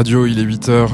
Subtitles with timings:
[0.00, 0.88] Radio, il est 8h.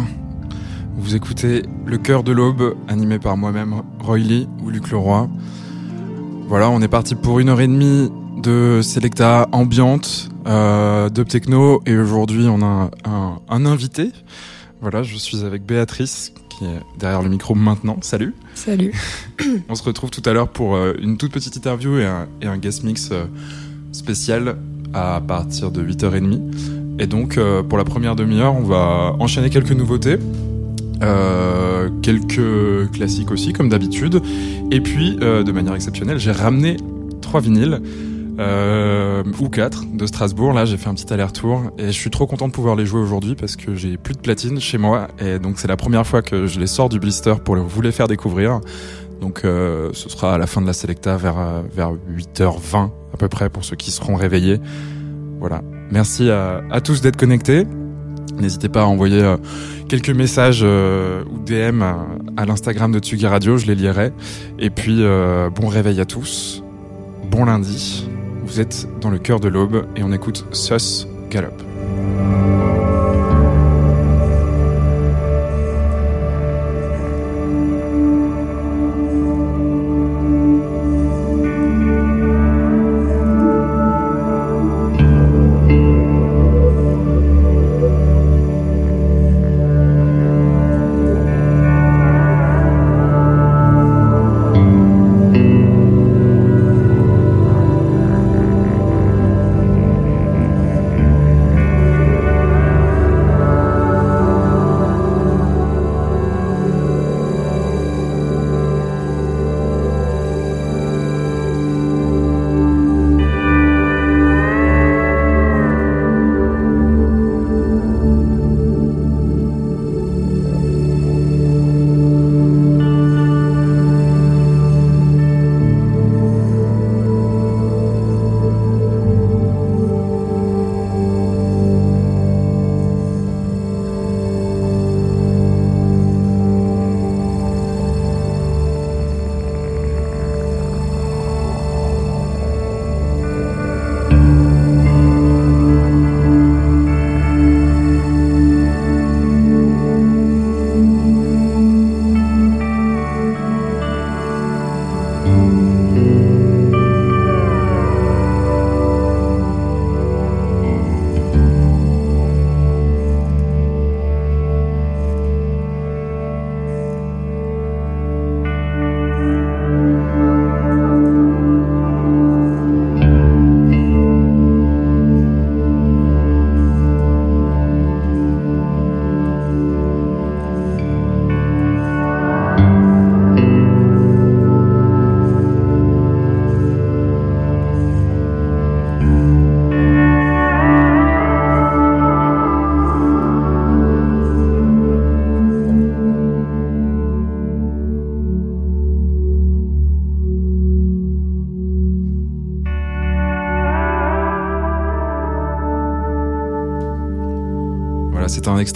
[0.97, 5.31] Vous écoutez Le cœur de l'aube, animé par moi-même, Roy Lee ou Luc Leroy.
[6.49, 8.11] Voilà, on est parti pour une heure et demie
[8.43, 14.11] de Selecta ambiante, euh, de techno, et aujourd'hui on a un, un invité.
[14.81, 17.99] Voilà, je suis avec Béatrice, qui est derrière le micro maintenant.
[18.01, 18.93] Salut Salut.
[19.69, 22.47] On se retrouve tout à l'heure pour euh, une toute petite interview et un, et
[22.49, 23.27] un guest mix euh,
[23.93, 24.57] spécial
[24.93, 26.56] à partir de 8h30.
[26.99, 30.19] Et donc, euh, pour la première demi-heure, on va enchaîner quelques nouveautés.
[31.03, 34.23] euh, quelques classiques aussi, comme d'habitude.
[34.71, 36.79] Et puis, euh, de manière exceptionnelle, j'ai ramené
[37.21, 37.81] trois vinyles.
[38.39, 40.53] euh, ou quatre de Strasbourg.
[40.53, 43.01] Là, j'ai fait un petit aller-retour et je suis trop content de pouvoir les jouer
[43.01, 46.21] aujourd'hui parce que j'ai plus de platine chez moi et donc c'est la première fois
[46.21, 48.61] que je les sors du blister pour vous les faire découvrir.
[49.23, 53.17] Donc, euh, ce sera à la fin de la Selecta vers euh, vers 8h20 à
[53.17, 54.61] peu près pour ceux qui seront réveillés.
[55.41, 55.63] Voilà.
[55.91, 57.67] Merci à, tous d'être connectés.
[58.39, 59.37] N'hésitez pas à envoyer euh,
[59.89, 64.13] quelques messages euh, ou DM à, l'Instagram de Tsugi Radio, je les lirai.
[64.59, 66.63] Et puis, euh, bon réveil à tous.
[67.31, 68.09] Bon lundi.
[68.45, 72.46] Vous êtes dans le cœur de l'aube et on écoute Sus Gallop.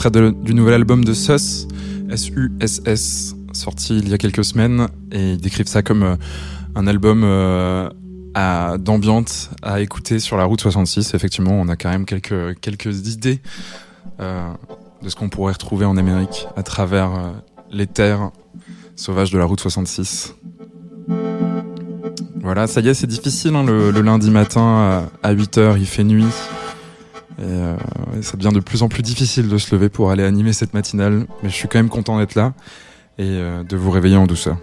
[0.00, 1.66] Extrait du nouvel album de Sus,
[2.08, 6.16] S-U-S-S, sorti il y a quelques semaines, et ils décrivent ça comme
[6.74, 7.20] un album
[8.78, 11.12] d'ambiance à écouter sur la route 66.
[11.12, 13.40] Effectivement, on a quand même quelques, quelques idées
[14.18, 17.34] de ce qu'on pourrait retrouver en Amérique à travers
[17.70, 18.30] les terres
[18.96, 20.34] sauvages de la route 66.
[22.40, 26.24] Voilà, ça y est, c'est difficile hein, le, lundi matin à, 8h, il fait nuit.
[28.22, 31.26] Ça devient de plus en plus difficile de se lever pour aller animer cette matinale.
[31.42, 32.54] Mais je suis quand même content d'être là
[33.18, 34.56] et euh, de vous réveiller en douceur.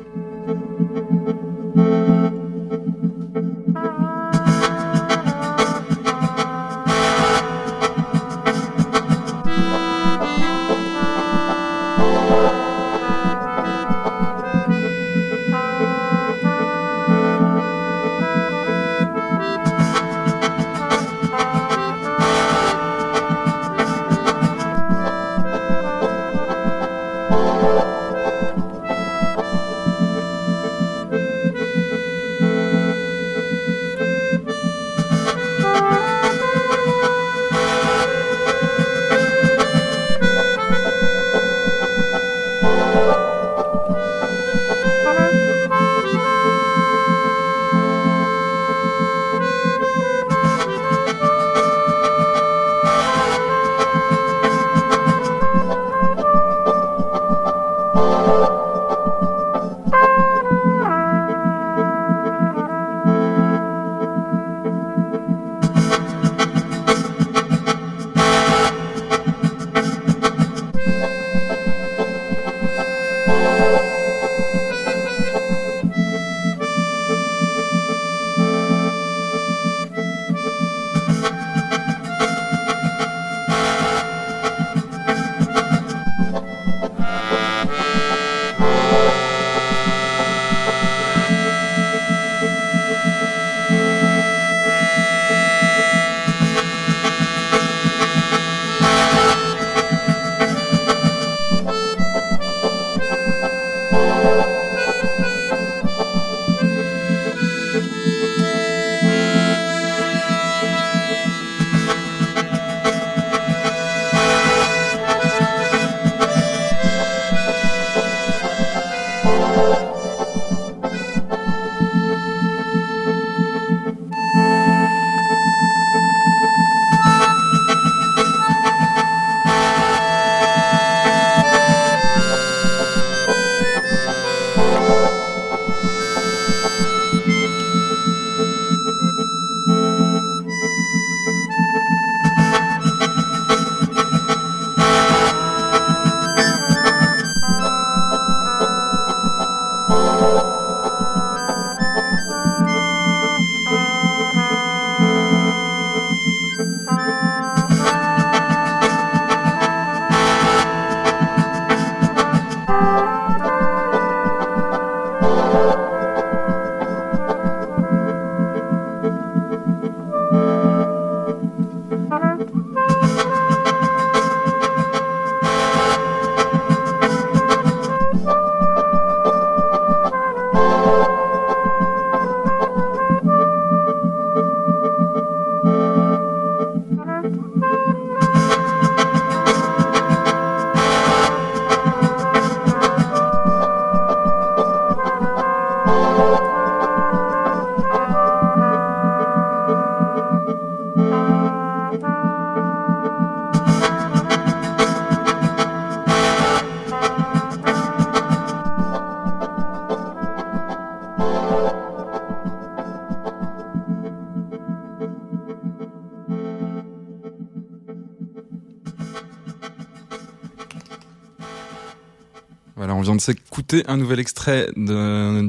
[223.88, 224.92] Un nouvel extrait du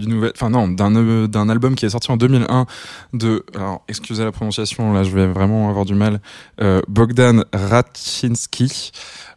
[0.08, 2.66] nouvel, enfin non, d'un d'un album qui est sorti en 2001
[3.12, 6.20] de, alors excusez la prononciation, là je vais vraiment avoir du mal,
[6.60, 8.92] euh, Bogdan Raczynski.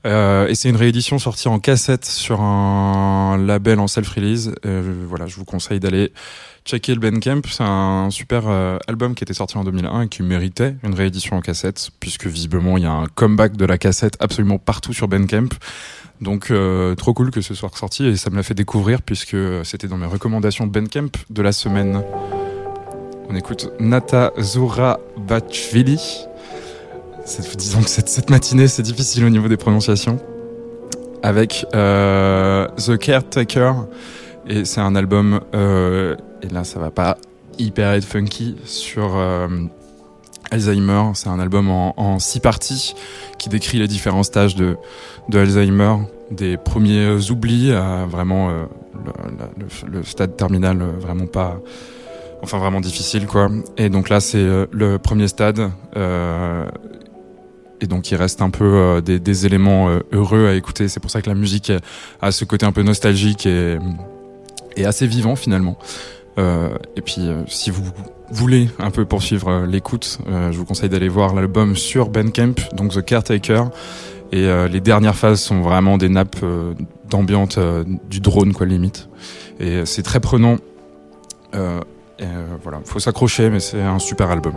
[0.07, 4.53] Euh, et c'est une réédition sortie en cassette sur un label en self-release.
[4.65, 6.11] Euh, voilà, je vous conseille d'aller
[6.65, 7.41] checker le Bandcamp.
[7.47, 11.38] C'est un super euh, album qui était sorti en 2001 et qui méritait une réédition
[11.38, 15.07] en cassette, puisque visiblement il y a un comeback de la cassette absolument partout sur
[15.07, 15.50] Bandcamp.
[16.21, 19.35] Donc euh, trop cool que ce soit ressorti et ça me l'a fait découvrir puisque
[19.63, 22.03] c'était dans mes recommandations Bandcamp de la semaine.
[23.29, 26.27] On écoute Nata Zoura Bachvili
[27.55, 30.19] disons que cette, cette matinée, c'est difficile au niveau des prononciations.
[31.23, 33.73] Avec euh, The Caretaker,
[34.47, 37.17] et c'est un album, euh, et là ça va pas
[37.59, 39.47] hyper être funky, sur euh,
[40.51, 41.12] Alzheimer.
[41.15, 42.93] C'est un album en, six parties
[43.39, 44.77] qui décrit les différents stages de,
[45.29, 45.96] de Alzheimer,
[46.29, 48.65] des premiers oublis à vraiment euh,
[49.88, 51.60] le, stade terminal euh, vraiment pas
[52.41, 53.50] enfin vraiment difficile quoi.
[53.77, 56.65] Et donc là c'est euh, le premier stade euh,
[57.79, 60.88] et donc il reste un peu des, éléments heureux à écouter.
[60.88, 61.72] C'est pour ça que la musique
[62.22, 63.79] a ce côté un peu nostalgique et,
[64.77, 65.79] et assez vivant finalement.
[66.38, 67.81] Et puis si vous
[68.31, 73.03] voulez un peu poursuivre l'écoute je vous conseille d'aller voir l'album sur Bandcamp donc The
[73.03, 73.65] Caretaker
[74.31, 76.73] et euh, les dernières phases sont vraiment des nappes euh,
[77.09, 79.09] d'ambiance euh, du drone, quoi, limite.
[79.59, 80.57] Et c'est très prenant.
[81.53, 82.25] et
[82.63, 84.53] voilà, faut s'accrocher, mais c'est un super album.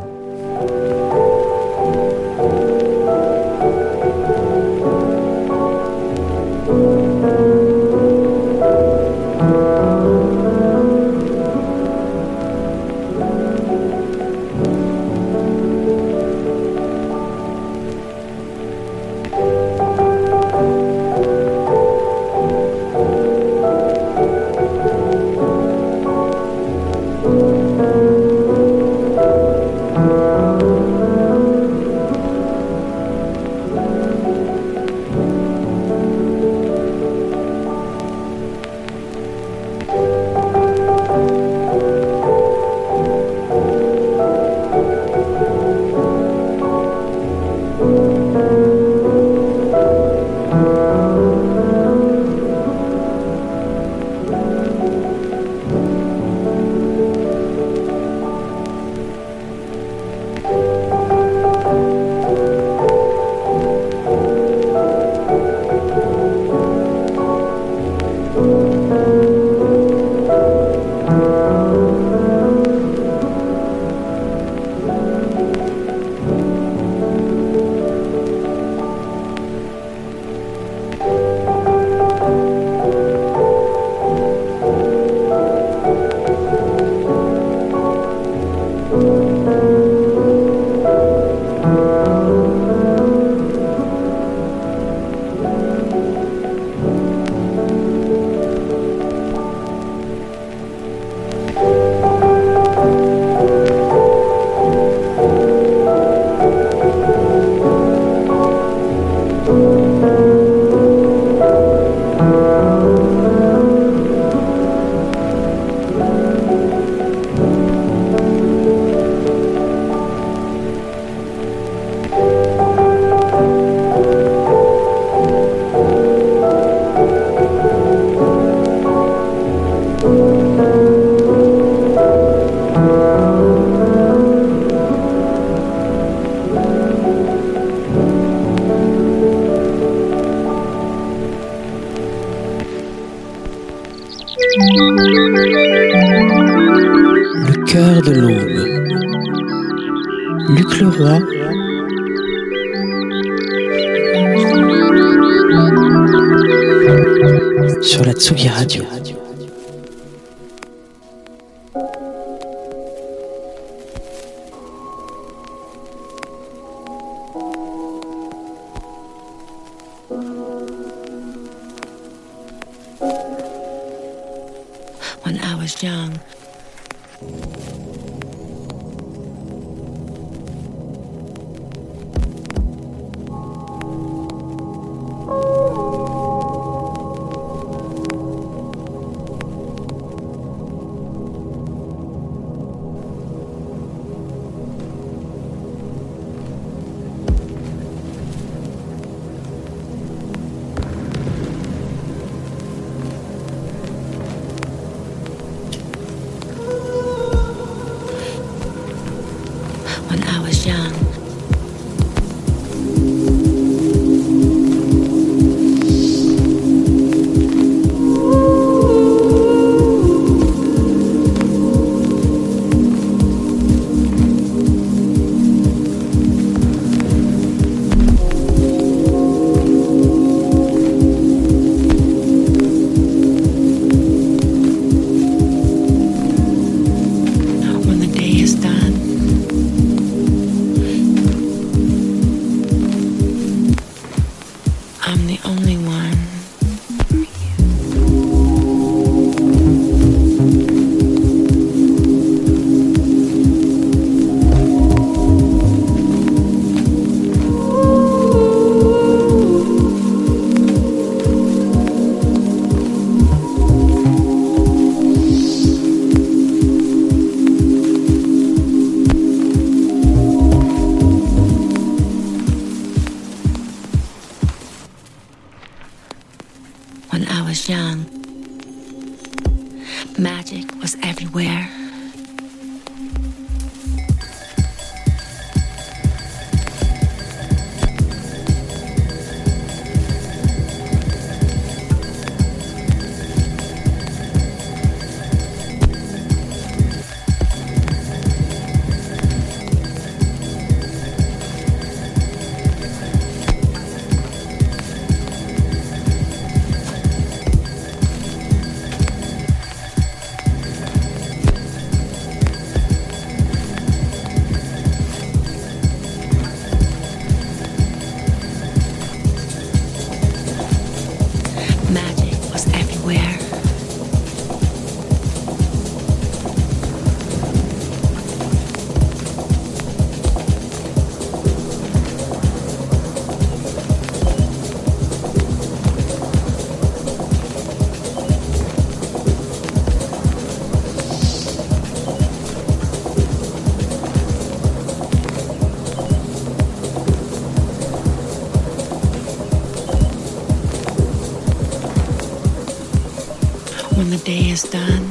[354.34, 355.04] Day is done,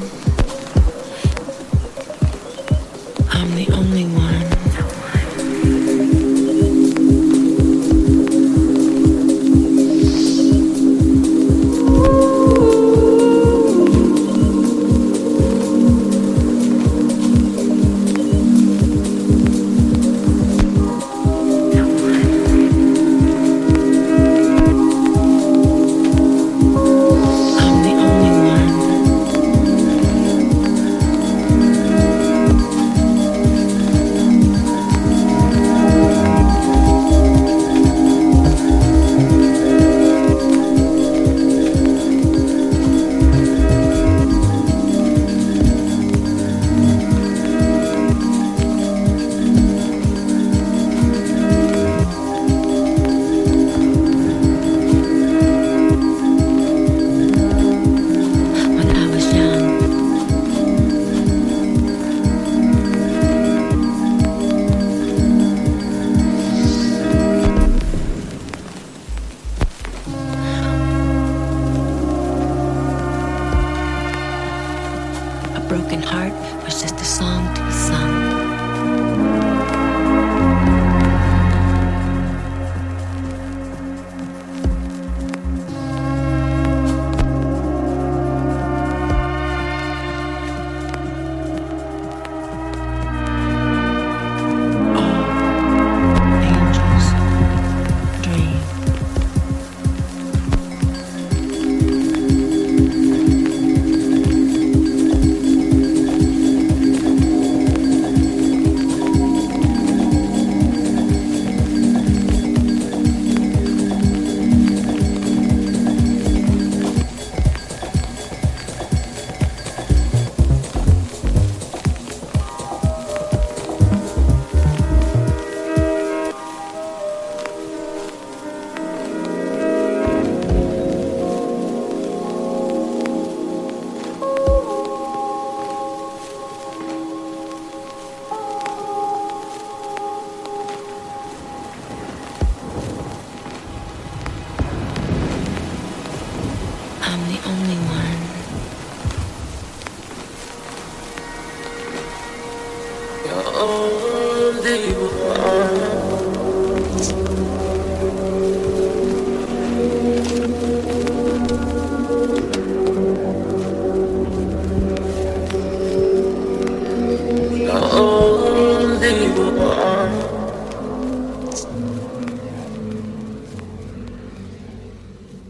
[3.29, 4.32] I'm the only one.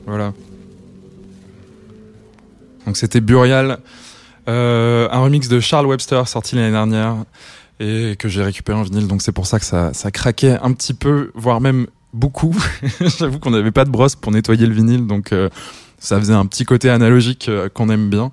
[0.05, 0.33] Voilà.
[2.85, 3.79] Donc c'était Burial,
[4.49, 7.15] euh, un remix de Charles Webster sorti l'année dernière
[7.79, 9.07] et que j'ai récupéré en vinyle.
[9.07, 12.55] Donc c'est pour ça que ça, ça craquait un petit peu, voire même beaucoup.
[13.19, 15.49] J'avoue qu'on n'avait pas de brosse pour nettoyer le vinyle, donc euh,
[15.99, 18.31] ça faisait un petit côté analogique euh, qu'on aime bien.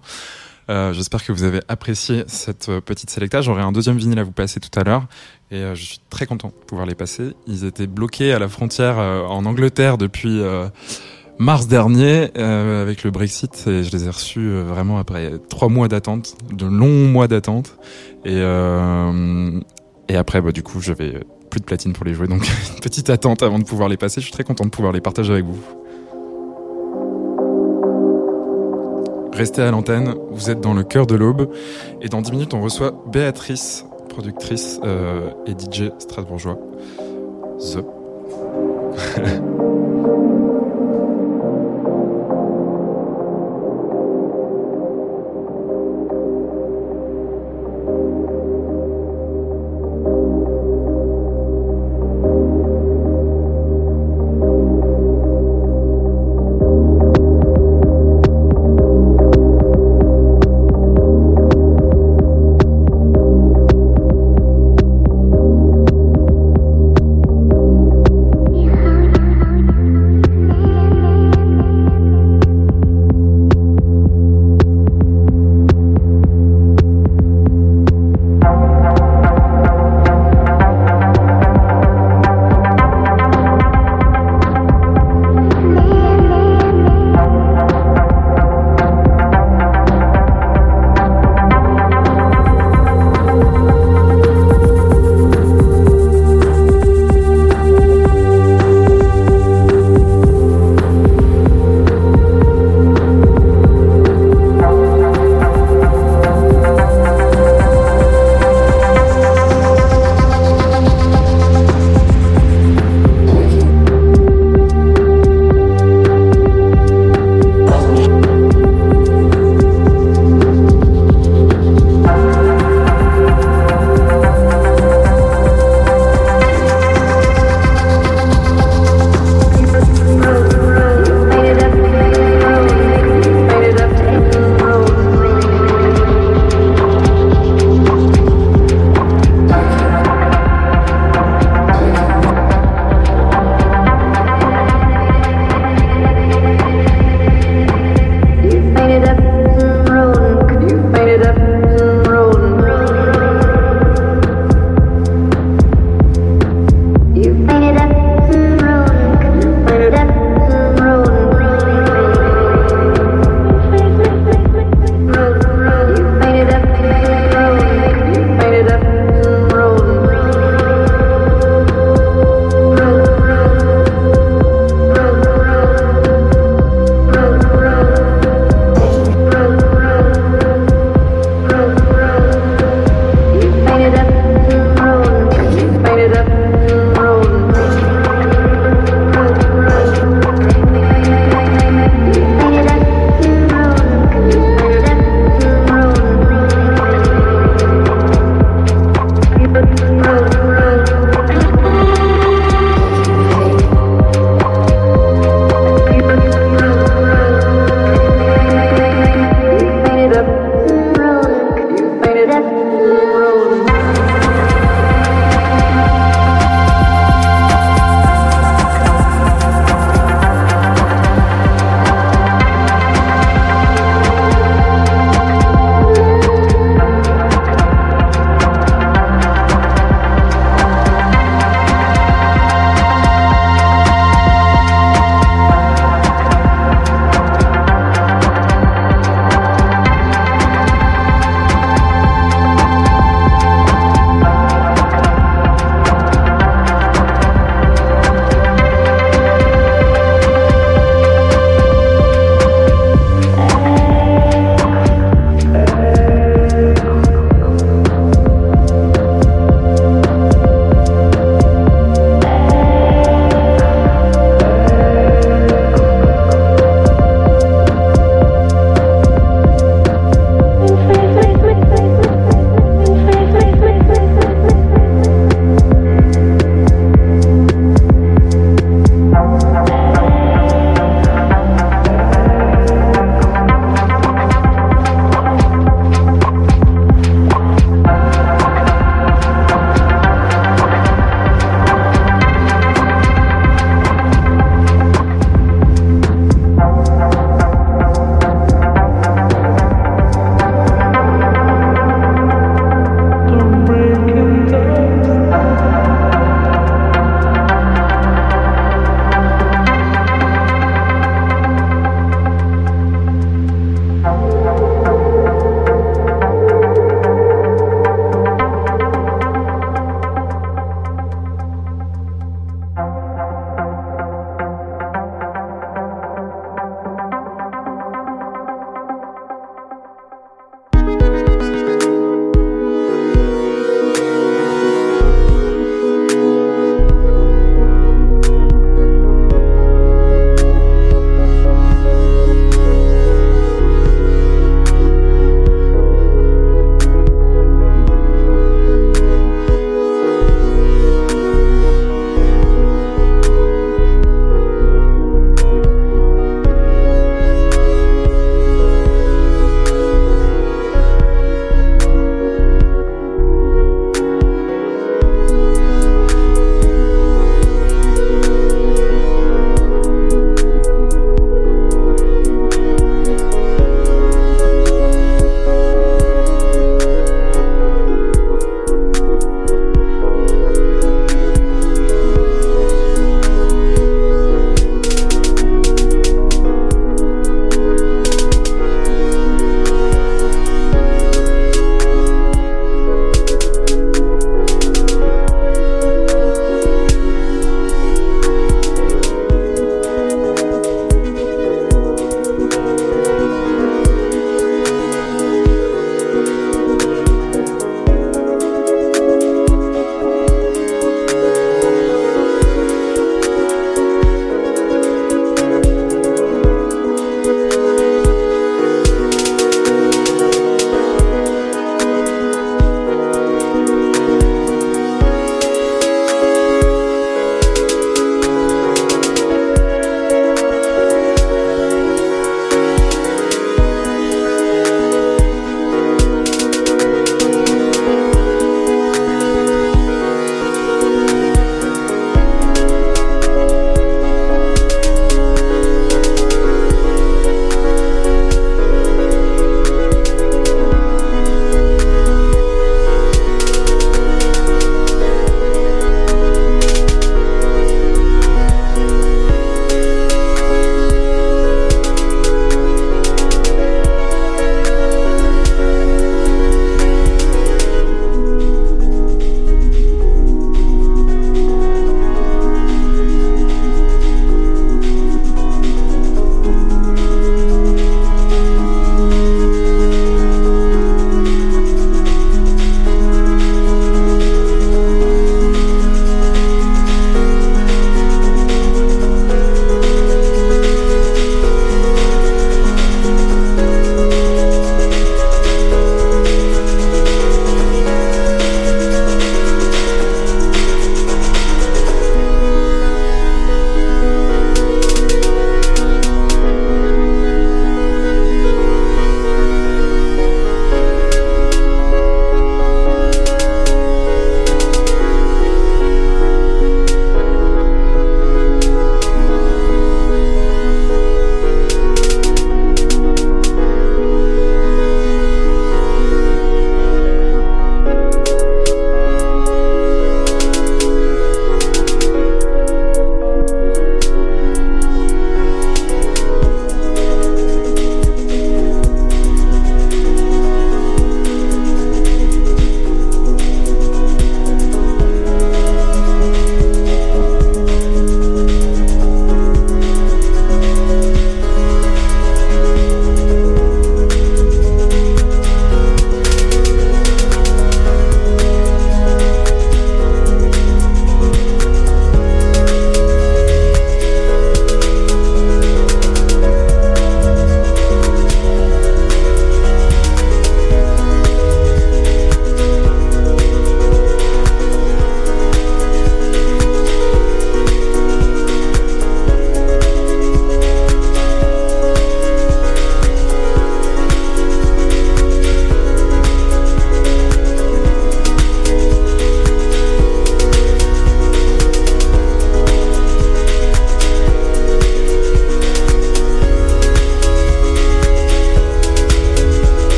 [0.71, 3.41] Euh, J'espère que vous avez apprécié cette euh, petite sélecta.
[3.41, 5.07] J'aurai un deuxième vinyle à vous passer tout à l'heure
[5.51, 7.35] et euh, je suis très content de pouvoir les passer.
[7.49, 10.41] Ils étaient bloqués à la frontière en Angleterre depuis
[11.41, 15.89] mars dernier euh, avec le Brexit je les ai reçus euh, vraiment après trois mois
[15.89, 17.79] d'attente, de longs mois d'attente
[18.27, 19.59] et euh,
[20.15, 21.15] après bah, du coup j'avais
[21.49, 24.21] plus de platine pour les jouer donc une petite attente avant de pouvoir les passer.
[24.21, 25.59] Je suis très content de pouvoir les partager avec vous.
[29.33, 31.51] Restez à l'antenne, vous êtes dans le cœur de l'aube.
[32.03, 34.79] Et dans 10 minutes, on reçoit Béatrice, productrice
[35.47, 36.59] et DJ strasbourgeois.
[37.59, 37.85] The.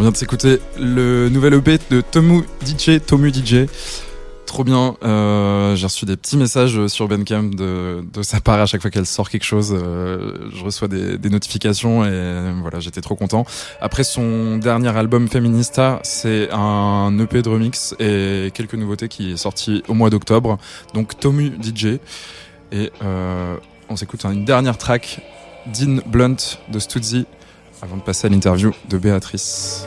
[0.00, 3.66] vient de s'écouter le nouvel EP de Tomu DJ, Tomu DJ.
[4.46, 4.96] Trop bien.
[5.04, 8.90] Euh, j'ai reçu des petits messages sur Bandcamp de, de sa part à chaque fois
[8.90, 9.72] qu'elle sort quelque chose.
[9.76, 13.44] euh, je reçois des, notifications et voilà, j'étais trop content.
[13.80, 19.36] Après son dernier album Feminista, c'est un EP de remix et quelques nouveautés qui est
[19.36, 20.58] sorti au mois d'octobre.
[20.94, 21.98] Donc Tomu DJ.
[22.72, 23.56] Et euh,
[23.88, 25.20] on s'écoute une dernière track,
[25.66, 26.36] Dean Blunt
[26.68, 27.26] de Stuzzi,
[27.82, 29.86] avant de passer à l'interview de Béatrice.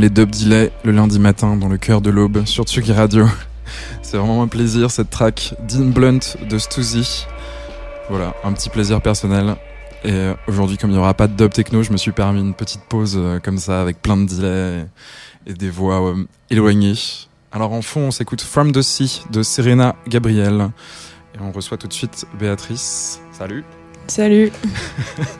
[0.00, 3.26] Les dub delay le lundi matin dans le cœur de l'aube sur Tsugi Radio.
[4.02, 7.26] C'est vraiment un plaisir cette track Dean Blunt de Stuzy.
[8.08, 9.56] Voilà, un petit plaisir personnel.
[10.02, 12.54] Et aujourd'hui, comme il n'y aura pas de dub techno, je me suis permis une
[12.54, 14.86] petite pause euh, comme ça avec plein de delay
[15.46, 16.94] et, et des voix euh, éloignées.
[17.52, 20.70] Alors en fond, on s'écoute From the Sea de Serena Gabriel.
[21.34, 23.20] Et on reçoit tout de suite Béatrice.
[23.32, 23.64] Salut
[24.06, 24.50] Salut.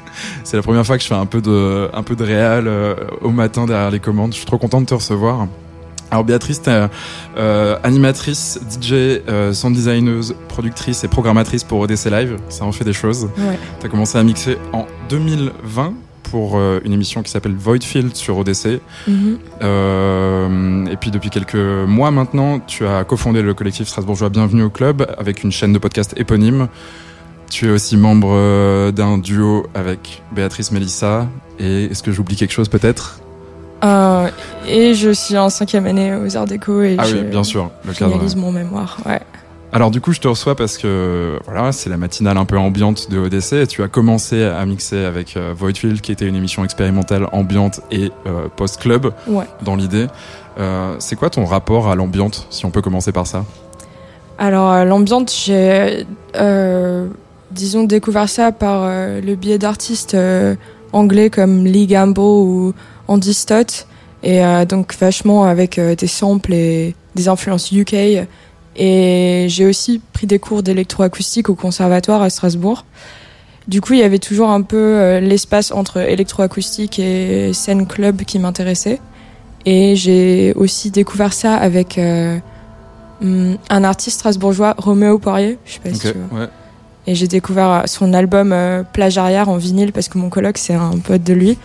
[0.50, 2.96] C'est la première fois que je fais un peu de, un peu de réal euh,
[3.20, 4.32] au matin derrière les commandes.
[4.32, 5.46] Je suis trop content de te recevoir.
[6.10, 6.88] Alors Béatrice, t'es
[7.36, 12.36] euh, animatrice, DJ, euh, sound designeuse, productrice et programmatrice pour ODC Live.
[12.48, 13.28] Ça en fait des choses.
[13.38, 13.56] Ouais.
[13.78, 15.94] T'as commencé à mixer en 2020
[16.24, 18.80] pour euh, une émission qui s'appelle Voidfield sur ODC.
[19.06, 19.38] Mhm.
[19.62, 24.70] Euh, et puis depuis quelques mois maintenant, tu as cofondé le collectif strasbourgeois Bienvenue au
[24.70, 26.66] Club avec une chaîne de podcast éponyme.
[27.50, 31.26] Tu es aussi membre euh, d'un duo avec Béatrice Mélissa.
[31.58, 33.18] Et est-ce que j'oublie quelque chose peut-être?
[33.84, 34.28] Euh,
[34.68, 37.70] et je suis en cinquième année aux Arts Déco et Ah je oui, bien sûr,
[37.84, 38.12] le cadre.
[38.12, 38.98] finalise mon mémoire.
[39.06, 39.20] Ouais.
[39.72, 43.10] Alors du coup, je te reçois parce que voilà, c'est la matinale un peu ambiante
[43.10, 46.64] de ODC et tu as commencé à mixer avec euh, Voidfield qui était une émission
[46.64, 49.46] expérimentale ambiante et euh, post-club Ouais.
[49.62, 50.06] dans l'idée.
[50.58, 53.44] Euh, c'est quoi ton rapport à l'ambiante si on peut commencer par ça?
[54.38, 56.06] Alors, l'ambiante, j'ai,
[57.50, 60.54] disons, découvert ça par euh, le biais d'artistes euh,
[60.92, 62.74] anglais comme Lee Gamble ou
[63.08, 63.86] Andy Stott.
[64.22, 67.94] Et euh, donc, vachement avec des samples et des influences UK.
[68.76, 72.84] Et j'ai aussi pris des cours d'électroacoustique au conservatoire à Strasbourg.
[73.68, 78.38] Du coup, il y avait toujours un peu l'espace entre électroacoustique et scène club qui
[78.38, 79.00] m'intéressait.
[79.66, 82.40] Et j'ai aussi découvert ça avec un
[83.84, 85.58] artiste strasbourgeois, Roméo Poirier.
[85.66, 86.40] Je sais pas si Ok, tu vois.
[86.40, 86.48] ouais.
[87.10, 90.74] Et j'ai découvert son album euh, Plage arrière en vinyle parce que mon coloc c'est
[90.74, 91.58] un pote de lui.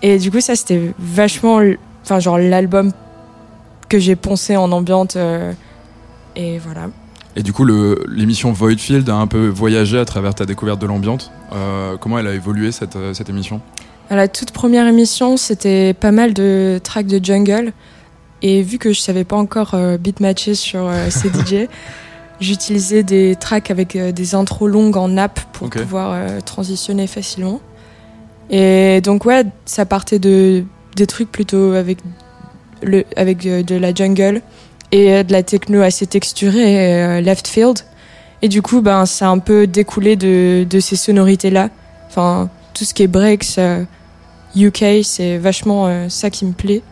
[0.00, 1.60] Et du coup ça c'était vachement,
[2.02, 2.92] enfin genre l'album
[3.90, 5.16] que j'ai poncé en ambiante.
[5.16, 5.52] euh,
[6.34, 6.88] et voilà.
[7.36, 7.66] Et du coup,
[8.08, 11.30] l'émission Voidfield a un peu voyagé à travers ta découverte de l'ambiante.
[11.52, 13.60] Euh, comment elle a évolué cette, euh, cette émission?
[14.08, 17.74] À la toute première émission c'était pas mal de tracks de jungle.
[18.40, 21.68] Et vu que je savais pas encore euh, beat matcher sur euh, ces DJ,
[22.40, 27.60] j'utilisais des tracks avec euh, des intros longues en nappe pour pouvoir euh, transitionner facilement.
[28.50, 30.64] Et donc ouais, ça partait de
[30.94, 31.98] des trucs plutôt avec
[32.82, 34.42] le avec euh, de la jungle
[34.92, 37.80] et de la techno assez texturée, left field.
[38.42, 41.70] Et du coup, ben ça a un peu découlé de de ces sonorités là.
[42.06, 43.58] Enfin, tout ce qui est breaks
[44.54, 46.82] UK, c'est vachement ça qui me plaît.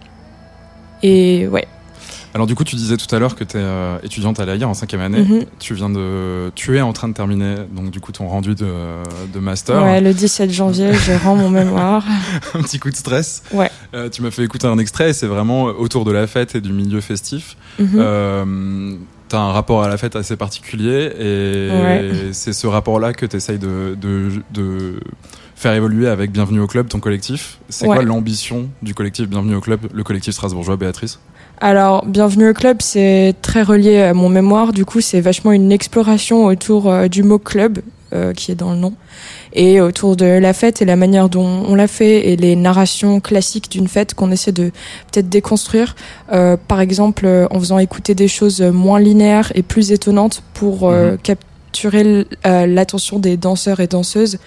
[1.04, 1.68] Et ouais.
[2.34, 3.64] Alors du coup, tu disais tout à l'heure que tu es
[4.02, 5.22] étudiante à l'AIR en cinquième année.
[5.22, 5.44] Mhm.
[5.60, 8.66] Tu viens de, tu es en train de terminer donc du coup ton rendu de,
[9.32, 9.80] de master.
[9.82, 12.04] Ouais, le 17 janvier, je rends mon mémoire.
[12.54, 13.44] un petit coup de stress.
[13.52, 13.70] Ouais.
[13.94, 15.10] Euh, tu m'as fait écouter un extrait.
[15.10, 17.56] et C'est vraiment autour de la fête et du milieu festif.
[17.80, 18.94] Euh,
[19.28, 22.10] T'as un rapport à la fête assez particulier et Ouais.
[22.32, 25.00] c'est ce rapport-là que tu essayes de, de, de
[25.56, 27.58] faire évoluer avec Bienvenue au Club, ton collectif.
[27.70, 27.94] C'est Ouais.
[27.96, 31.20] quoi l'ambition du collectif Bienvenue au Club, le collectif strasbourgeois, Béatrice?
[31.60, 34.72] Alors, Bienvenue au club, c'est très relié à mon mémoire.
[34.72, 37.78] Du coup, c'est vachement une exploration autour euh, du mot club,
[38.12, 38.92] euh, qui est dans le nom,
[39.54, 43.20] et autour de la fête et la manière dont on l'a fait et les narrations
[43.20, 44.72] classiques d'une fête qu'on essaie de
[45.12, 45.94] peut-être déconstruire.
[46.32, 51.12] Euh, par exemple, en faisant écouter des choses moins linéaires et plus étonnantes pour euh,
[51.12, 51.18] Mhm.
[51.18, 54.38] capturer l'attention des danseurs et danseuses.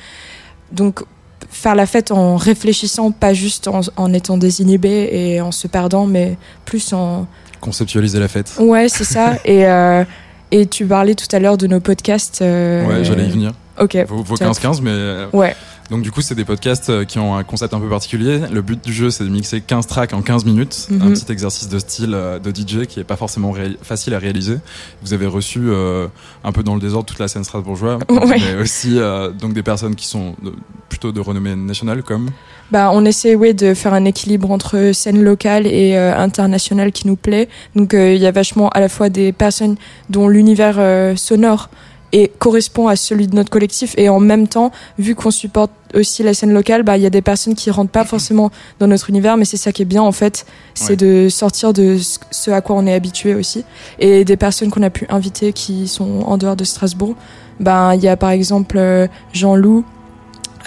[0.71, 1.03] Donc,
[1.49, 6.05] faire la fête en réfléchissant, pas juste en, en étant désinhibé et en se perdant,
[6.05, 7.27] mais plus en,
[7.59, 8.53] Conceptualiser la fête.
[8.59, 9.33] Ouais, c'est ça.
[9.45, 10.03] et, euh,
[10.51, 12.41] et tu parlais tout à l'heure de nos podcasts.
[12.41, 13.51] euh, Ouais, j'allais y venir.
[13.79, 13.97] Ok.
[14.07, 14.49] Vos, vos top.
[14.55, 15.55] 15-15, mais euh, Ouais.
[15.89, 18.41] Donc du coup, c'est des podcasts euh, qui ont un concept un peu particulier.
[18.51, 20.87] Le but du jeu, c'est de mixer 15 tracks en 15 minutes.
[20.89, 21.01] Mhm.
[21.01, 24.57] Un petit exercice de style euh, de DJ qui est pas forcément facile à réaliser.
[25.01, 26.07] Vous avez reçu euh,
[26.43, 28.37] un peu dans le désordre toute la scène strasbourgeoise, Ouais.
[28.39, 30.53] mais aussi euh, donc des personnes qui sont de-
[30.89, 32.31] plutôt de renommée nationale comme?
[32.71, 37.07] Bah, on essaie ouais, de faire un équilibre entre scène locale et euh, internationale qui
[37.07, 37.47] nous plaît.
[37.75, 39.77] Donc euh, il y a vachement à la fois des personnes
[40.09, 41.69] dont l'univers euh, sonore
[42.13, 46.23] et correspond à celui de notre collectif et en même temps vu qu'on supporte aussi
[46.23, 49.09] la scène locale bah il y a des personnes qui rentrent pas forcément dans notre
[49.09, 50.95] univers mais c'est ça qui est bien en fait c'est Ouais.
[51.25, 51.97] de sortir de
[52.31, 53.63] ce- à quoi on est habitué aussi
[53.99, 57.15] et des personnes qu'on a pu inviter qui sont en dehors de Strasbourg
[57.59, 59.85] ben il y a par exemple euh, Jean-Loup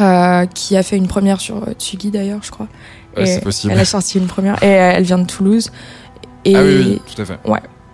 [0.00, 2.68] euh, qui a fait une première sur euh, Tsugi d'ailleurs je crois
[3.16, 3.72] Ouais, c'est possible.
[3.72, 5.70] elle a sorti une première et elle vient de Toulouse
[6.44, 7.38] et Ah oui, oui, tout à fait.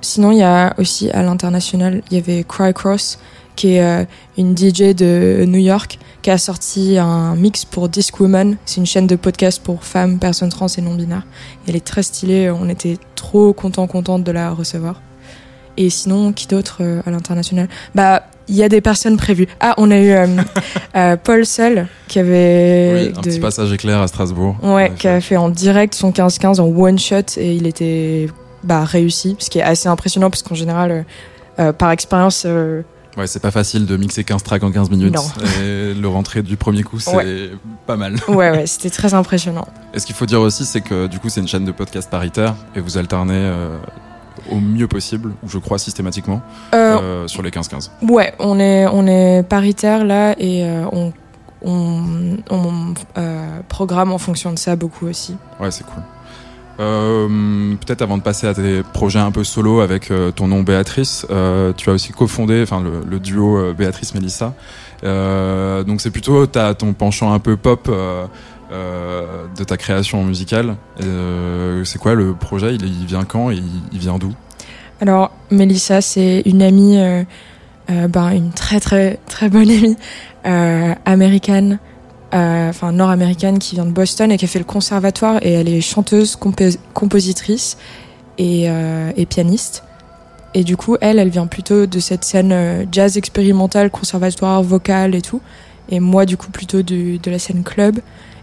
[0.03, 3.19] Sinon, il y a aussi à l'international, il y avait Cry Cross,
[3.57, 4.05] qui est euh,
[4.39, 8.57] une DJ de New York, qui a sorti un mix pour Disc Woman.
[8.67, 11.27] C'est une chaîne de podcast pour femmes, personnes trans et non-binaires.
[11.67, 15.01] Elle est très stylée, on était trop contents, contentes de la recevoir.
[15.77, 17.69] Et sinon, qui d'autre euh, à l'international?
[17.95, 19.49] Bah, il y a des personnes prévues.
[19.61, 20.27] Ah, on a eu euh,
[20.97, 22.93] euh, Paul Seul, qui avait...
[22.95, 24.57] Oui, un de- petit passage éclair à Strasbourg.
[24.63, 28.29] Ouais, qui a fait en direct son 15-15 en one shot et il était
[28.65, 31.05] bah, réussi, ce qui est assez impressionnant parce qu'en général,
[31.59, 32.47] euh, par expérience,
[33.17, 35.15] Ouais, c'est pas facile de mixer 15 tracks en 15 minutes.
[35.15, 35.23] Non.
[35.63, 37.51] Et le rentrer du premier coup, c'est Ouais.
[37.87, 38.17] pas mal.
[38.29, 39.67] Ouais, ouais, c'était très impressionnant.
[39.95, 42.11] Et ce qu'il faut dire aussi, c'est que du coup, c'est une chaîne de podcast
[42.11, 43.79] paritaire et vous alternez euh,
[44.51, 46.43] au mieux possible, ou je crois systématiquement,
[46.75, 47.91] Euh, euh, sur les 15-15.
[48.03, 50.63] Ouais, on est, on est paritaire là et
[50.93, 51.13] on,
[51.63, 52.95] on, on
[53.69, 55.37] programme en fonction de ça beaucoup aussi.
[55.59, 56.03] Ouais, c'est cool.
[56.79, 60.63] Euh, Peut-être avant de passer à tes projets un peu solo avec euh, ton nom
[60.63, 64.55] Béatrice, euh, tu as aussi cofondé enfin le, duo euh, Béatrice-Mélissa.
[65.05, 67.91] Euh, donc c'est plutôt ton penchant un peu pop
[68.71, 70.77] de ta création musicale.
[71.85, 72.75] C'est quoi le projet?
[72.75, 73.51] Il, vient quand?
[73.51, 73.63] Il,
[73.93, 74.33] vient d'où?
[75.01, 76.99] Alors, Mélissa, c'est une amie,
[77.89, 79.97] ben, une très très très bonne amie
[81.05, 81.79] américaine,
[82.33, 85.81] enfin nord-américaine qui vient de Boston et qui a fait le conservatoire et elle est
[85.81, 87.77] chanteuse, compos- compositrice
[88.39, 89.85] et, euh, et pianiste.
[90.55, 95.15] Et du coup, elle, elle vient plutôt de cette scène euh, jazz expérimental, conservatoire, vocal
[95.15, 95.41] et tout.
[95.89, 98.01] Et moi, du coup, plutôt de la scène club.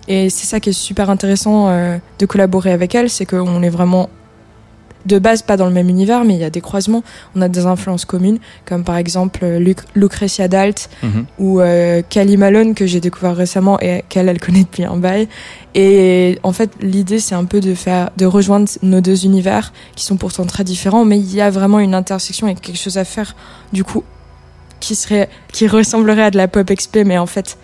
[0.07, 3.69] Et c'est ça qui est super intéressant euh, de collaborer avec elle, c'est qu'on est
[3.69, 4.09] vraiment
[5.05, 7.03] de base pas dans le même univers, mais il y a des croisements.
[7.35, 11.25] On a des influences communes, comme par exemple euh, Luc- Lucretia Dalt Mhm.
[11.39, 15.27] ou euh, Kelly Malone que j'ai découvert récemment et qu'elle elle connaît depuis un bail.
[15.75, 20.05] Et en fait, l'idée c'est un peu de faire, de rejoindre nos deux univers qui
[20.05, 23.03] sont pourtant très différents, mais il y a vraiment une intersection et quelque chose à
[23.05, 23.35] faire.
[23.73, 24.03] Du coup,
[24.79, 27.57] qui serait, qui ressemblerait à de la pop XP, mais en fait,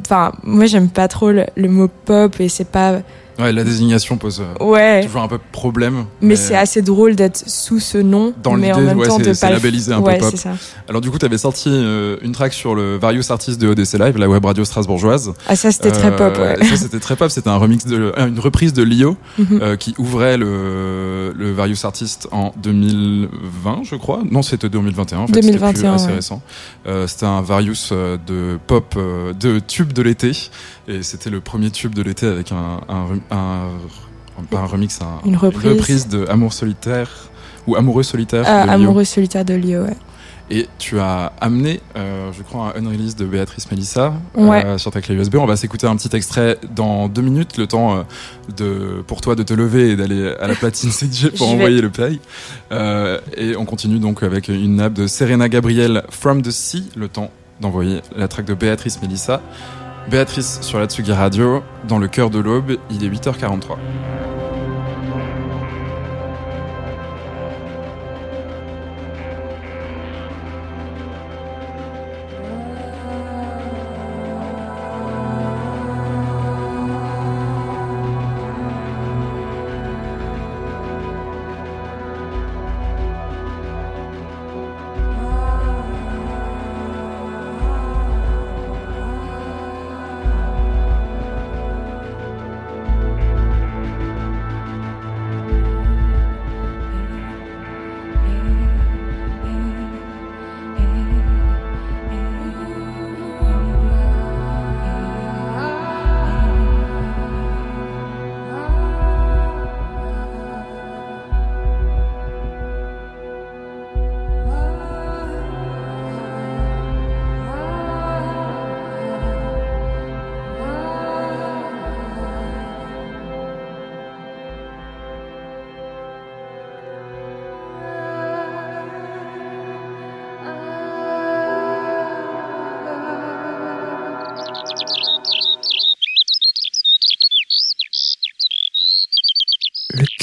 [0.00, 3.00] enfin, moi j'aime pas trop le, le mot pop et c'est pas,
[3.38, 5.02] Ouais, la désignation pose euh, ouais.
[5.04, 6.04] toujours un peu problème.
[6.20, 9.32] Mais, c'est assez drôle d'être sous ce nom, Dans mais en même ouais, temps de
[9.40, 10.28] pas labellisé un peu ouais, pop.
[10.32, 10.50] c'est ça.
[10.88, 13.94] Alors du coup, tu avais sorti euh, une track sur le Various Artists de ODC
[13.98, 15.32] Live, la web radio strasbourgeoise.
[15.48, 16.64] Ah ça c'était très pop, Euh, ouais.
[16.66, 19.58] Ça c'était très pop, c'était un remix de une reprise de Lio Mhm.
[19.62, 24.22] euh, qui ouvrait le le Various Artists en 2020, je crois.
[24.30, 26.42] Non, c'était 2021 en fait, c'était plus 2021, assez récent.
[26.86, 28.94] Euh, c'était un Various de pop
[29.40, 30.32] de tube de l'été
[30.88, 33.68] et c'était le premier tube de l'été avec un un, rem- un-
[34.50, 36.08] pas un remix, un- Une reprise.
[36.08, 37.08] de Amour solitaire
[37.66, 38.74] ou Amoureux solitaire Ah, de Lio.
[38.74, 39.96] Amoureux solitaire de Lio, ouais.
[40.50, 44.66] Et tu as amené, euh, je crois, un unrelease de Béatrice Mélissa Ouais.
[44.66, 45.36] euh, sur ta clé USB.
[45.36, 48.02] On va s'écouter un petit extrait dans deux minutes, le temps euh,
[48.56, 51.88] de, pour toi de te lever et d'aller à la platine CDJ pour envoyer le
[51.90, 52.18] play.
[52.72, 57.08] Euh, et on continue donc avec une nappe de Serena Gabriel From the Sea, le
[57.08, 57.30] temps
[57.60, 59.40] d'envoyer la track de Béatrice Mélissa.
[60.10, 63.76] Béatrice sur la Tsugi Radio, dans le cœur de l'aube, il est 8h43.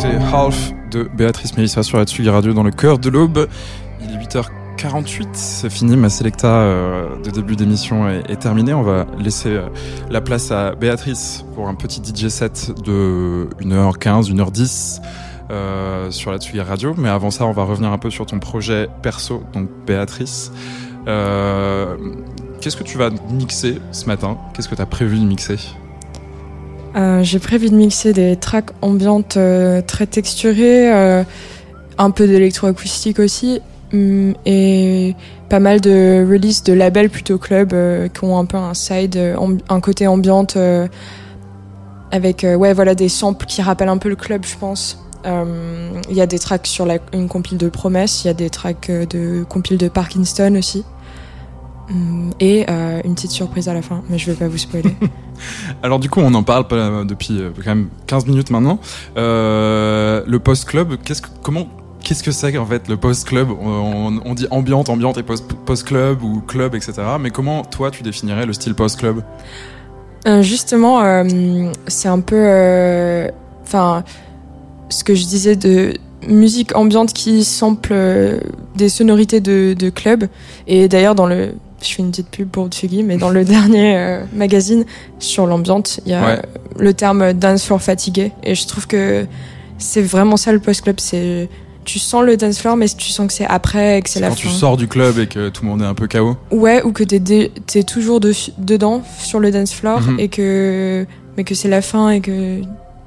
[0.00, 3.48] S'écouter Half de Béatrice Mélissa sur la Tsugi Radio dans le cœur de l'aube.
[4.02, 8.72] Il est 8h48, c'est fini, ma sélecta euh, de début d'émission est, terminée.
[8.72, 9.68] On va laisser euh,
[10.10, 15.00] la place à Béatrice pour un petit DJ set de 1h15, 1h10
[15.50, 16.94] euh, sur la Tsugi Radio.
[16.96, 20.52] Mais avant ça, on va revenir un peu sur ton projet perso, donc Béatrice.
[21.06, 24.38] Qu'est-ce que tu vas mixer ce matin?
[24.54, 25.58] Qu'est-ce que tu as prévu de mixer?
[26.96, 31.22] Euh, J'ai prévu de mixer des tracks ambiantes euh, très texturées, euh,
[31.98, 33.60] un peu d'électroacoustique aussi,
[33.92, 35.14] hum, et
[35.48, 37.74] pas mal de releases de labels plutôt club
[38.12, 39.18] qui ont un peu un side,
[39.68, 40.56] un côté ambiante
[42.12, 45.04] avec ouais voilà des samples qui rappellent un peu le club, je pense.
[45.24, 48.92] Il y a des tracks sur une compile de Promesse, il y a des tracks
[48.92, 50.84] de compile de Parkinson aussi.
[51.90, 54.94] Hum, Et euh, une petite surprise à la fin, mais je vais pas vous spoiler.
[55.82, 58.78] Alors du coup, on en parle pas- depuis euh, quand même 15 minutes maintenant.
[59.16, 61.66] Euh, le post club, qu'est-ce que comment
[62.02, 63.48] qu'est-ce que c'est en fait le post club?
[63.60, 66.92] On, on dit ambiante, ambiante et post club ou club, etc.
[67.20, 69.22] Mais comment toi tu définirais le style post club?
[70.28, 71.24] Euh, justement, euh,
[71.86, 73.28] c'est un peu, euh,
[73.62, 74.04] enfin,
[74.90, 75.94] ce que je disais de
[76.28, 78.40] musique ambiante qui sample euh,
[78.76, 80.24] des sonorités de, de club.
[80.66, 83.96] Et d'ailleurs, dans le, je fais une petite pub pour Tsugi, mais dans le dernier
[83.96, 84.84] euh, magazine
[85.18, 86.42] sur l'ambiante, il y a Ouais.
[86.78, 88.32] le terme dance floor fatigué.
[88.42, 89.26] Et je trouve que
[89.78, 90.96] c'est vraiment ça le post club.
[91.00, 91.48] C'est,
[91.84, 94.28] tu sens le dance floor, mais tu sens que c'est après, et que c'est la
[94.28, 94.48] quand fin.
[94.48, 96.36] tu sors du club et que tout le monde est un peu KO.
[96.50, 100.20] Ouais, ou que t'es, t'es toujours de- dedans, sur le dance floor, Mhm.
[100.20, 101.06] et que,
[101.36, 102.60] mais que c'est la fin et que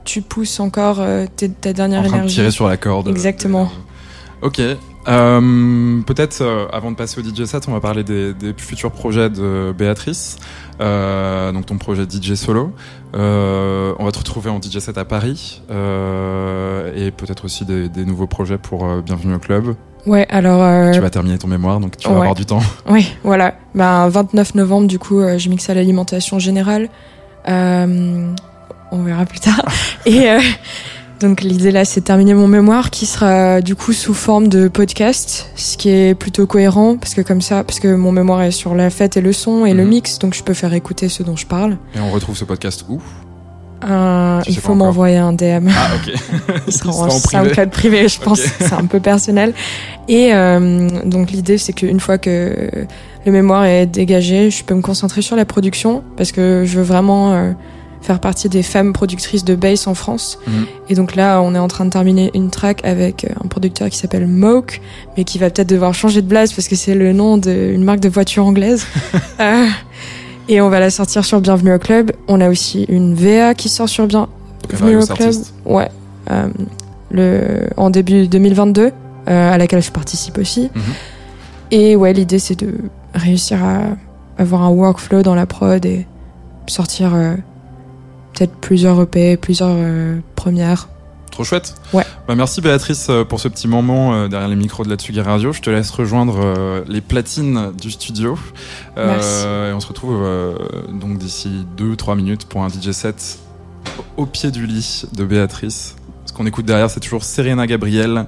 [0.04, 1.26] tu pousses encore euh,
[1.62, 2.36] ta dernière en train de énergie.
[2.36, 3.08] tirer sur la corde.
[3.08, 3.70] Exactement.
[4.44, 4.62] Ok.
[5.08, 8.92] Euh, Peut-être euh, avant de passer au DJ set, on va parler des, des futurs
[8.92, 10.38] projets de Béatrice.
[10.82, 12.74] Euh, donc ton projet DJ solo.
[13.16, 17.88] Euh, on va te retrouver en DJ set à Paris euh, et peut-être aussi des,
[17.88, 19.76] des nouveaux projets pour euh, Bienvenue au club.
[20.06, 22.20] Ouais, alors, euh, Tu vas terminer ton mémoire, donc tu vas ouais.
[22.20, 22.60] avoir du temps.
[22.90, 23.56] oui, voilà.
[23.74, 26.90] Ben, 29 novembre, du coup, je mixe à l'alimentation générale.
[27.48, 28.34] Euh,
[28.92, 29.66] on verra plus tard.
[30.06, 30.40] et euh,
[31.24, 34.68] donc, l'idée là, c'est de terminer mon mémoire qui sera du coup sous forme de
[34.68, 38.52] podcast, ce qui est plutôt cohérent parce que comme ça, parce que mon mémoire est
[38.52, 39.90] sur la fête et le son et le Mhm.
[39.90, 41.78] mix, donc je peux faire écouter ce dont je parle.
[41.96, 43.02] Et on retrouve ce podcast où?
[43.86, 45.68] Euh, il faut m'envoyer un DM.
[45.70, 46.14] Ah ok.
[46.68, 47.66] Il sera en privé.
[47.68, 48.40] Privé, je pense.
[48.40, 49.54] C'est un peu personnel.
[50.08, 52.70] Et euh, donc l'idée, c'est qu'une fois que
[53.26, 56.84] le mémoire est dégagé, je peux me concentrer sur la production parce que je veux
[56.86, 57.52] vraiment euh,
[58.04, 60.38] faire partie des femmes productrices de bass en France.
[60.46, 60.66] Mhm.
[60.90, 63.90] Et donc là, on est en train de terminer une track avec euh, un producteur
[63.90, 64.82] qui s'appelle Moke,
[65.18, 68.02] mais qui va peut-être devoir changer de blase parce que c'est le nom d'une marque
[68.02, 68.86] de voiture anglaise.
[69.40, 69.66] Euh,
[70.48, 72.12] et on va la sortir sur Bienvenue au Club.
[72.28, 75.34] On a aussi une VA qui sort sur Bienvenue au club,
[75.66, 75.90] ouais,
[76.30, 76.48] euh,
[77.12, 78.92] le, en début 2022,
[79.28, 80.70] euh, à laquelle je participe aussi.
[80.74, 80.82] Mhm.
[81.72, 82.76] Et ouais, l'idée c'est de
[83.16, 83.82] réussir à
[84.38, 86.06] avoir un workflow dans la prod et
[86.68, 87.14] sortir
[88.34, 90.90] peut-être plusieurs EP, plusieurs euh, premières.
[91.32, 91.76] Trop chouette.
[91.94, 92.06] Ouais.
[92.28, 95.22] Bah, merci Béatrice euh, pour ce petit moment euh, derrière les micros de la Tsugi
[95.22, 95.52] Radio.
[95.52, 98.38] Je te laisse rejoindre les platines du studio.
[98.96, 99.46] Merci.
[99.46, 100.24] et on se retrouve
[100.92, 103.40] donc d'ici 2-3 minutes pour un DJ set
[104.18, 105.96] au pied du lit de Béatrice.
[106.26, 108.28] Ce qu'on écoute derrière, c'est toujours Serena Gabriel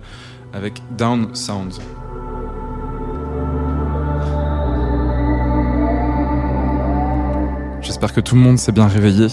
[0.53, 1.73] avec Down Sound.
[7.81, 9.27] J'espère que tout le monde s'est bien réveillé.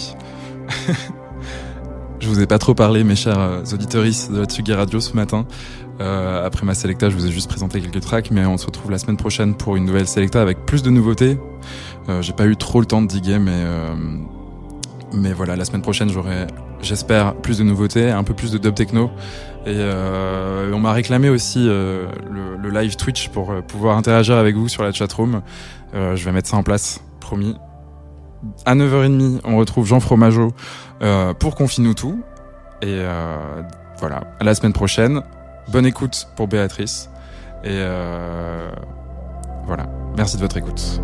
[2.20, 5.14] Je vous ai pas trop parlé, mes chers euh, auditeuristes de la Tsugi Radio ce
[5.14, 5.44] matin.
[6.00, 8.90] Euh, après ma Selecta, je vous ai juste présenté quelques tracks, mais on se retrouve
[8.90, 11.38] la semaine prochaine pour une nouvelle Selecta avec plus de nouveautés.
[12.08, 13.94] Euh, J'ai pas eu trop le temps de diguer, mais euh,
[15.12, 16.46] mais voilà, la semaine prochaine, j'aurai,
[16.80, 19.10] j'espère, plus de nouveautés, un peu plus de dub techno.
[19.66, 24.56] Et euh, on m'a réclamé aussi euh, le, le live Twitch pour pouvoir interagir avec
[24.56, 25.42] vous sur la chatroom.
[25.92, 27.56] Je vais mettre ça en place, promis.
[28.64, 30.52] À 9h30, on retrouve Jean Fromageau
[31.02, 32.22] euh, pour Confine-nous tout.
[32.80, 33.62] Et euh,
[33.98, 35.22] voilà, à la semaine prochaine.
[35.70, 37.08] Bonne écoute pour Béatrice.
[37.64, 38.70] Et euh,
[39.66, 39.86] voilà,
[40.16, 41.00] merci de votre écoute.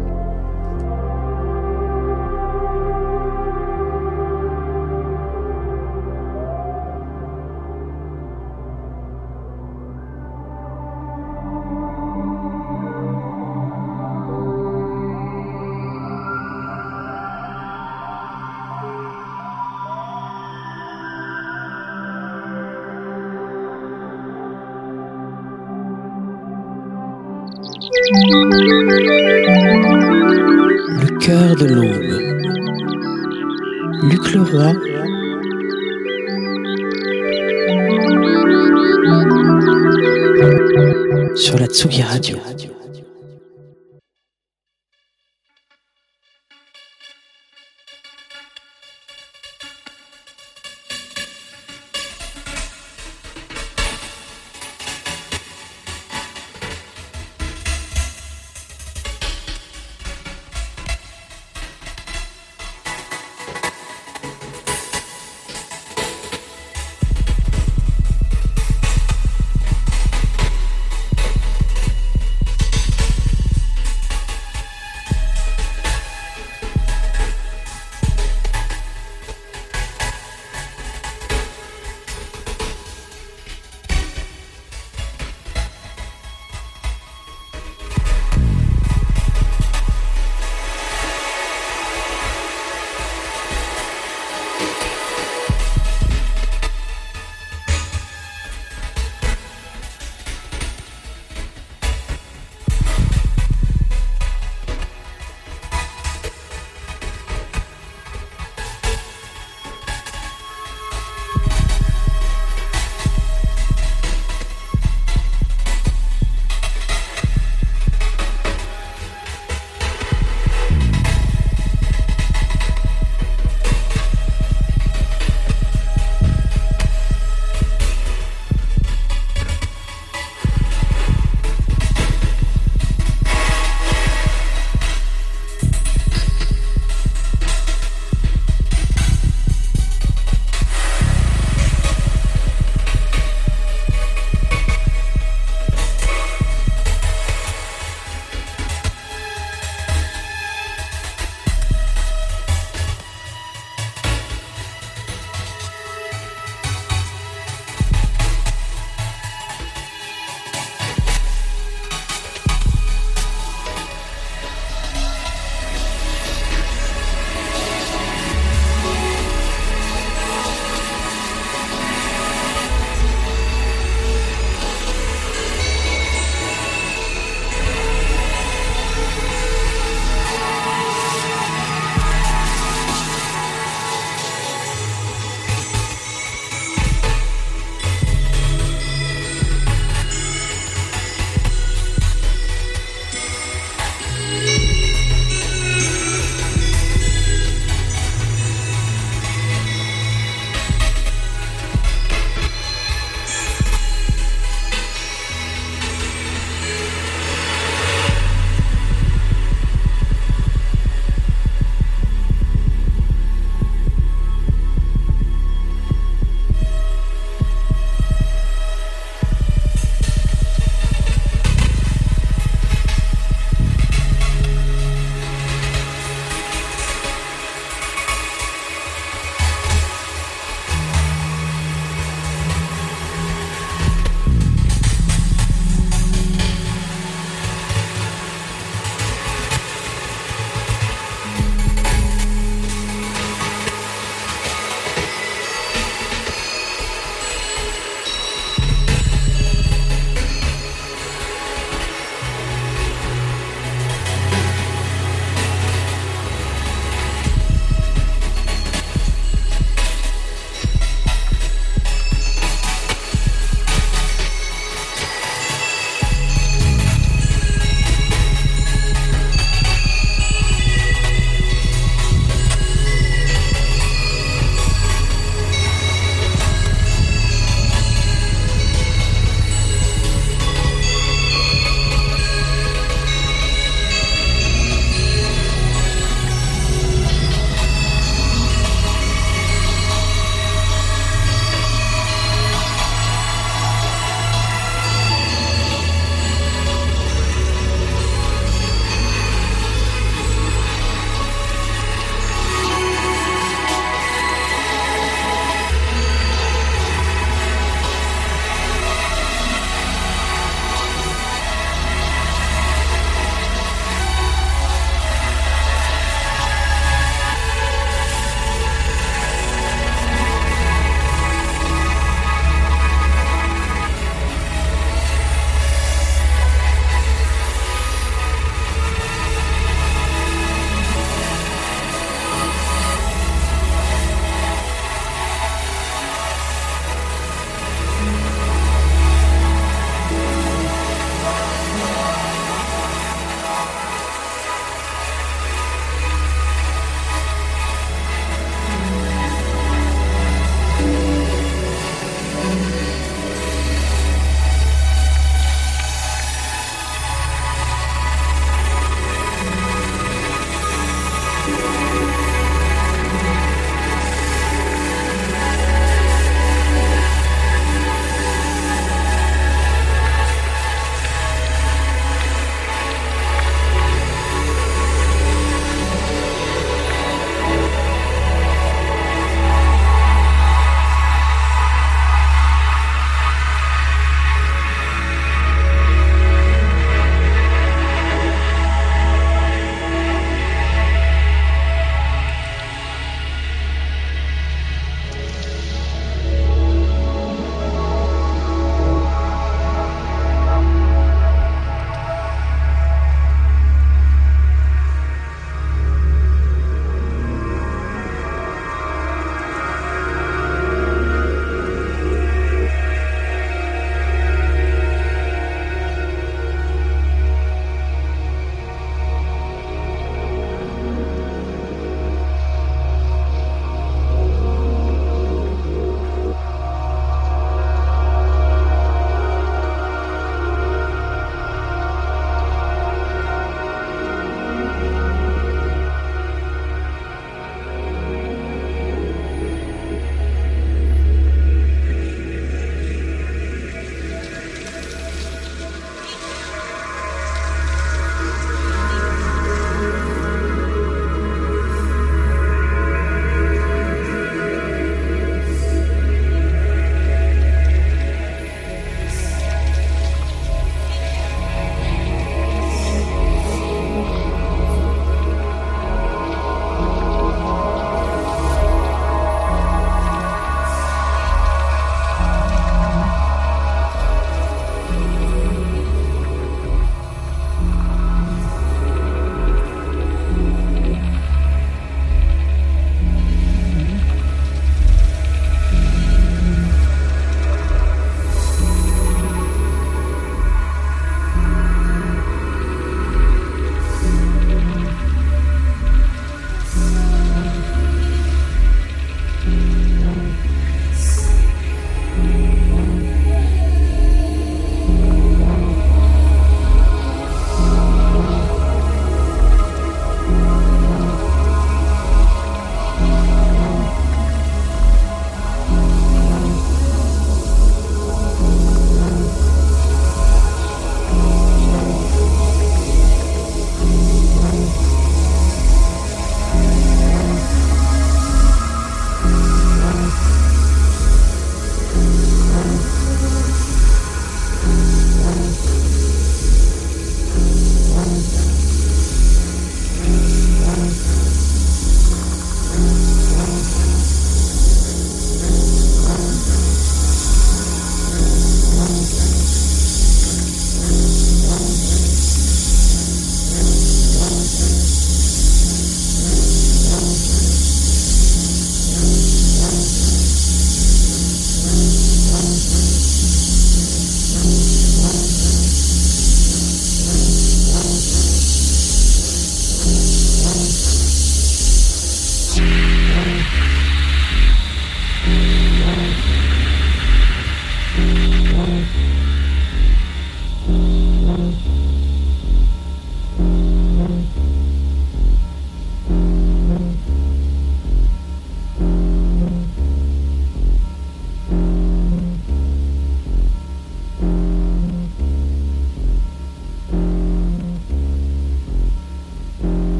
[41.73, 42.38] Sur la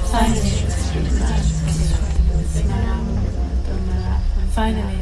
[0.09, 0.39] Finally,
[4.55, 4.97] finally,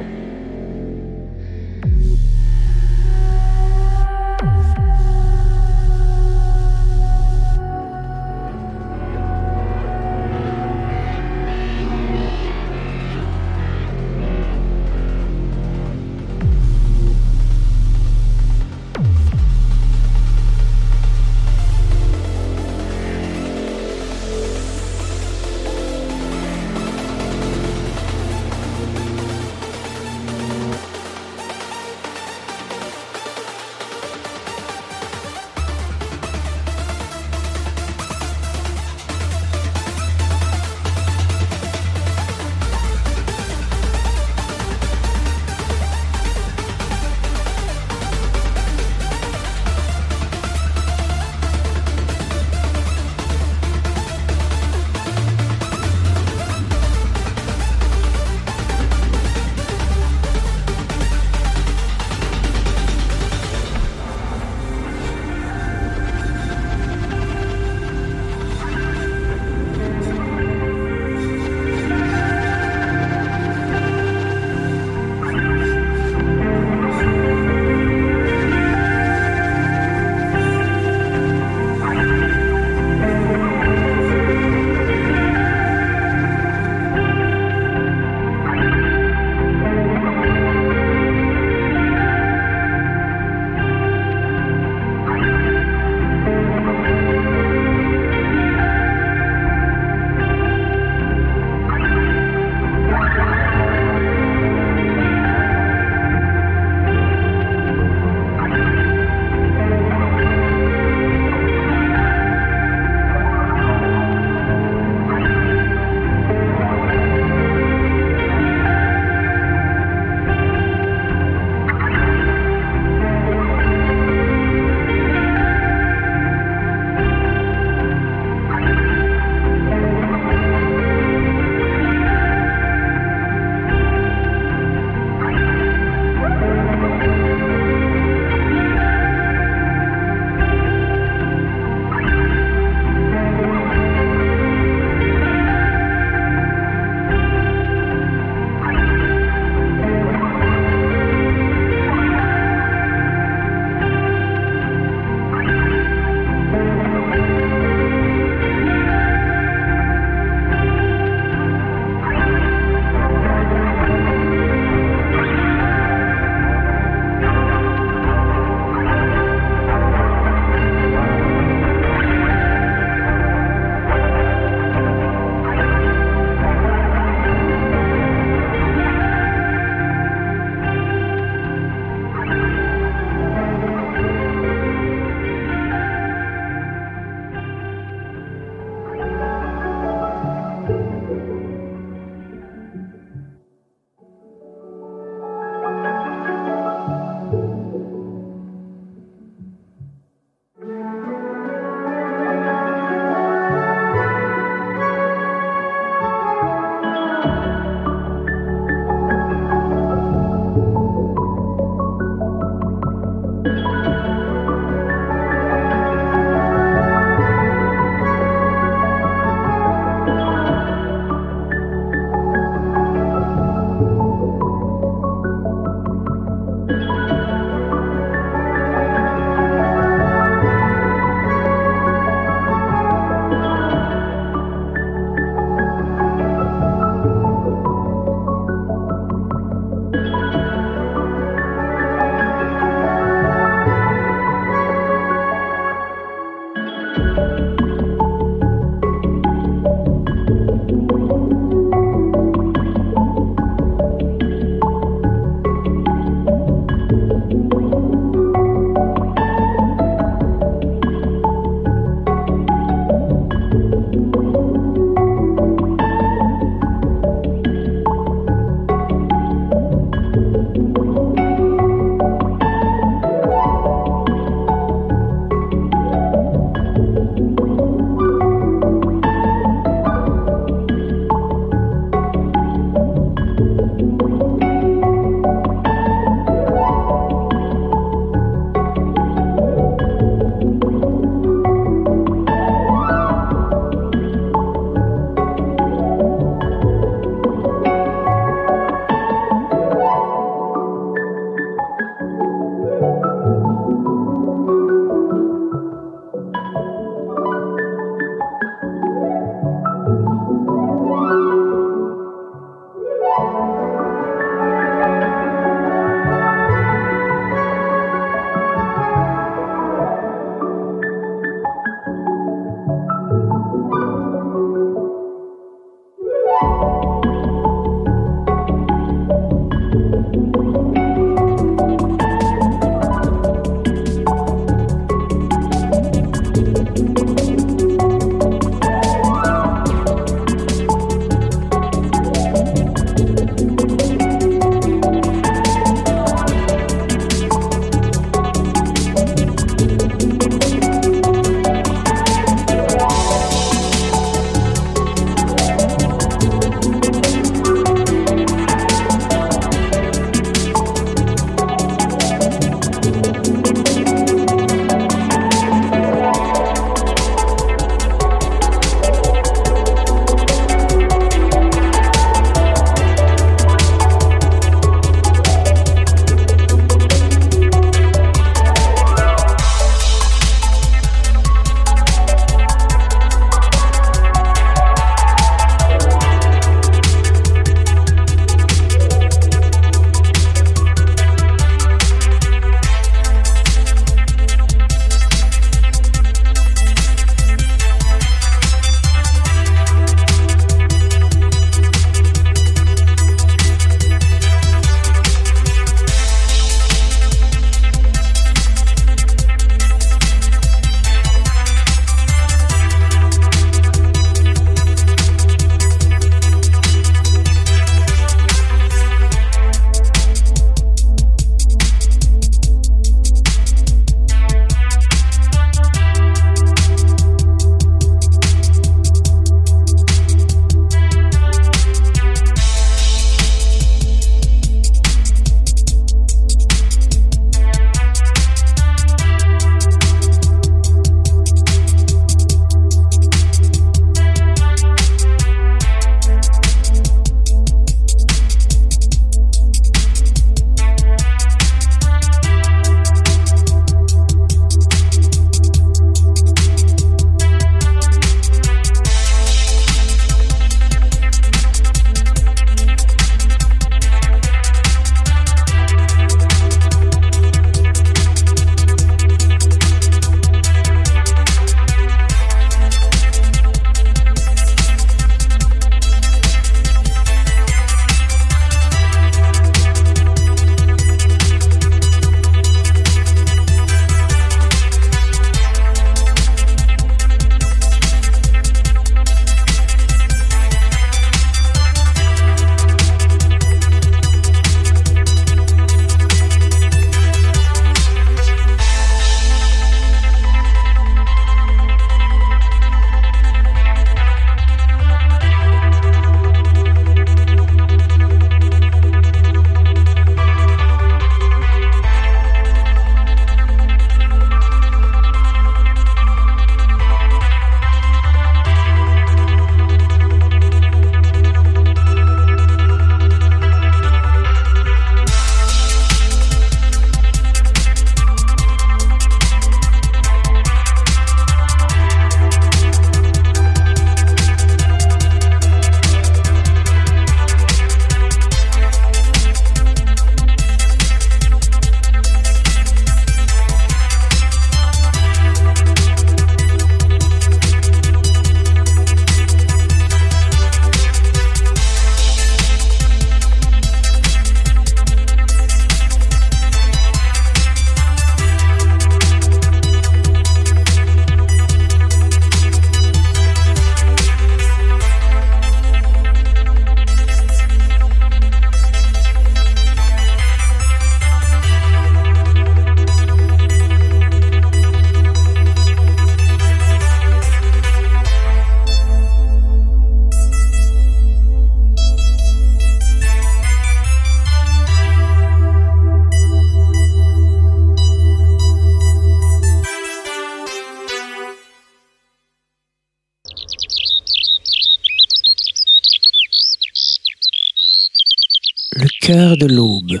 [599.04, 600.00] cœur de l'aube.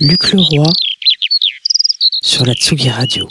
[0.00, 0.72] Luc Leroy
[2.20, 3.28] sur la Tsugi Radio.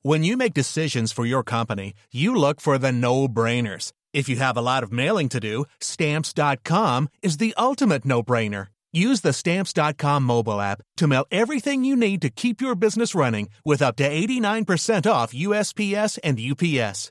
[0.00, 3.92] When you make decisions for your company, you look for the no-brainers.
[4.14, 8.68] If you have a lot of mailing to do, stamps.com is the ultimate no-brainer.
[8.94, 13.50] Use the stamps.com mobile app to mail everything you need to keep your business running
[13.62, 17.10] with up to 89% off USPS and UPS.